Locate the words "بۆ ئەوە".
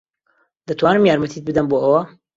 1.71-2.01